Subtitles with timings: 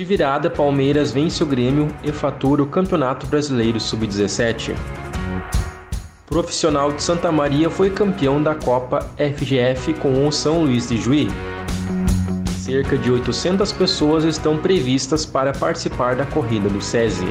[0.00, 4.74] De virada, Palmeiras vence o Grêmio e fatura o Campeonato Brasileiro Sub-17.
[6.24, 11.28] Profissional de Santa Maria foi campeão da Copa FGF com o São Luís de Juí.
[12.60, 17.26] Cerca de 800 pessoas estão previstas para participar da corrida do SESI.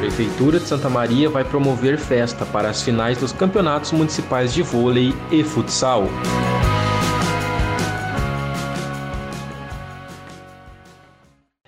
[0.00, 5.14] Prefeitura de Santa Maria vai promover festa para as finais dos campeonatos municipais de vôlei
[5.30, 6.08] e futsal.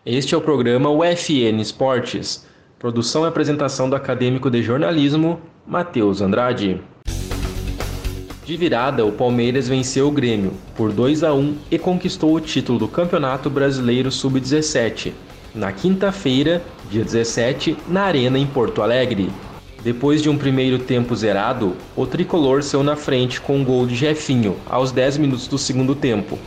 [0.04, 2.46] Este é o programa UFN Esportes.
[2.78, 6.80] Produção e apresentação do acadêmico de jornalismo, Matheus Andrade.
[8.42, 12.78] De virada, o Palmeiras venceu o Grêmio por 2 a 1 e conquistou o título
[12.78, 15.12] do Campeonato Brasileiro Sub-17,
[15.54, 19.30] na quinta-feira, dia 17, na Arena em Porto Alegre.
[19.84, 23.94] Depois de um primeiro tempo zerado, o tricolor saiu na frente com um gol de
[23.94, 26.38] Jefinho aos 10 minutos do segundo tempo.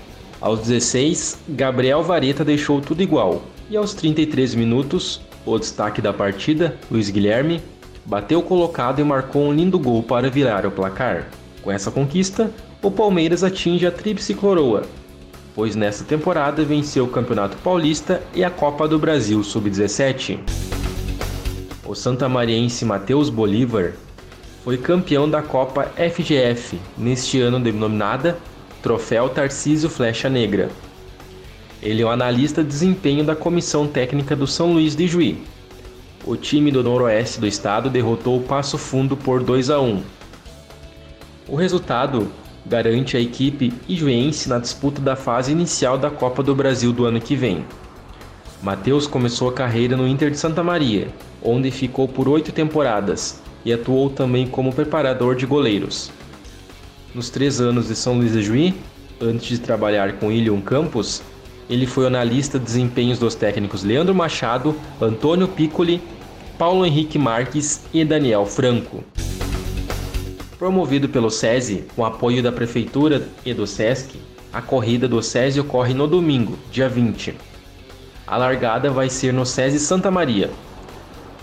[0.44, 3.44] Aos 16, Gabriel Vareta deixou tudo igual.
[3.70, 7.62] E aos 33 minutos, o destaque da partida, Luiz Guilherme,
[8.04, 11.30] bateu colocado e marcou um lindo gol para virar o placar.
[11.62, 14.82] Com essa conquista, o Palmeiras atinge a tríplice coroa,
[15.56, 20.40] pois nesta temporada venceu o Campeonato Paulista e a Copa do Brasil Sub-17.
[21.86, 23.94] O santamariense Matheus Bolívar
[24.62, 28.38] foi campeão da Copa FGF, neste ano denominada
[28.84, 30.70] Troféu Tarcísio Flecha Negra.
[31.82, 35.42] Ele é o analista de desempenho da Comissão Técnica do São Luís de Juí.
[36.26, 40.04] O time do Noroeste do estado derrotou o Passo Fundo por 2 a 1.
[41.48, 42.28] O resultado
[42.66, 47.22] garante a equipe ijuense na disputa da fase inicial da Copa do Brasil do ano
[47.22, 47.66] que vem.
[48.62, 51.08] Matheus começou a carreira no Inter de Santa Maria,
[51.42, 56.12] onde ficou por oito temporadas e atuou também como preparador de goleiros.
[57.14, 58.74] Nos três anos de São Luís de Juí,
[59.22, 61.22] antes de trabalhar com Ilion Campos,
[61.70, 66.02] ele foi analista de desempenhos dos técnicos Leandro Machado, Antônio Piccoli,
[66.58, 69.04] Paulo Henrique Marques e Daniel Franco.
[70.58, 74.16] Promovido pelo SESI, com apoio da Prefeitura e do SESC,
[74.52, 77.36] a corrida do SESI ocorre no domingo, dia 20.
[78.26, 80.50] A largada vai ser no SESI Santa Maria.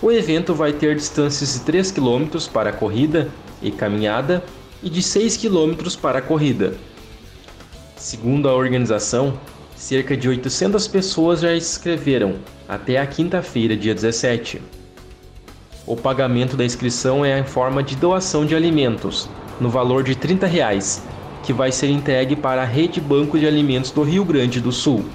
[0.01, 3.29] O evento vai ter distâncias de 3 km para corrida
[3.61, 4.43] e caminhada
[4.83, 6.73] e de 6 km para a corrida.
[7.95, 9.39] Segundo a organização,
[9.75, 12.35] cerca de 800 pessoas já se inscreveram
[12.67, 14.61] até a quinta-feira, dia 17.
[15.85, 19.27] O pagamento da inscrição é em forma de doação de alimentos,
[19.59, 21.03] no valor de 30 reais,
[21.43, 25.05] que vai ser entregue para a Rede Banco de Alimentos do Rio Grande do Sul.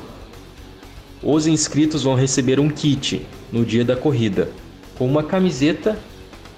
[1.23, 4.51] Os inscritos vão receber um kit no dia da corrida,
[4.99, 5.99] com uma camiseta,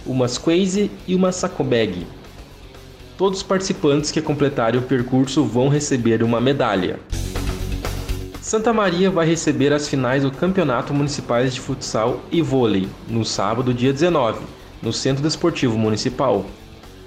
[0.04, 2.06] uma squeeze e uma saco bag.
[3.18, 7.00] Todos os participantes que completarem o percurso vão receber uma medalha.
[8.40, 13.74] Santa Maria vai receber as finais do Campeonato Municipais de Futsal e Vôlei no sábado,
[13.74, 14.38] dia 19,
[14.80, 16.46] no Centro Desportivo Municipal.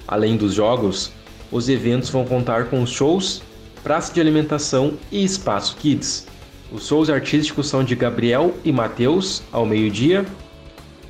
[0.06, 1.14] Além dos jogos,
[1.50, 3.42] os eventos vão contar com shows,
[3.82, 6.28] praça de alimentação e espaço kids.
[6.74, 10.26] Os shows artísticos são de Gabriel e Matheus, ao meio-dia,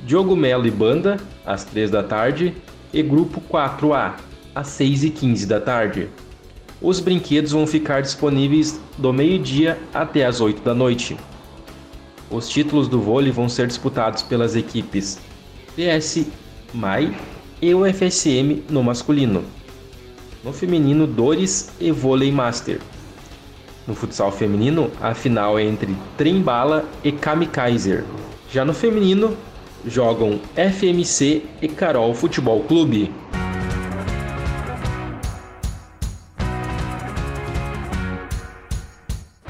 [0.06, 2.54] Diogo Melo e Banda, às 3 da tarde,
[2.92, 4.12] e Grupo 4A,
[4.54, 6.08] às 6 e 15 da tarde.
[6.80, 11.16] Os brinquedos vão ficar disponíveis do meio-dia até as 8 da noite.
[12.30, 15.18] Os títulos do vôlei vão ser disputados pelas equipes
[15.76, 16.26] PS
[16.74, 17.16] Mai
[17.60, 19.44] e UFSM no masculino.
[20.42, 22.80] No feminino, Dores e Vôlei Master.
[23.86, 28.04] No futsal feminino, a final é entre Trembala e Kamikaiser.
[28.50, 29.36] Já no feminino,
[29.86, 33.12] jogam FMC e Carol Futebol Clube.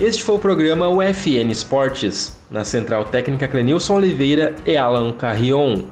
[0.02, 5.84] Este foi o programa UFN Esportes, na Central Técnica Clenilson Oliveira e Alan Carrion,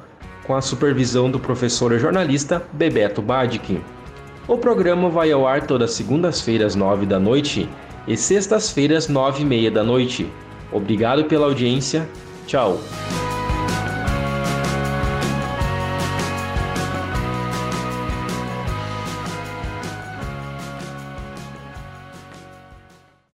[0.43, 3.79] com a supervisão do professor e jornalista Bebeto Badic.
[4.49, 7.69] O programa vai ao ar todas segundas-feiras, nove da noite
[8.05, 10.29] e sextas-feiras, nove e meia da noite.
[10.73, 12.05] Obrigado pela audiência.
[12.45, 12.81] Tchau.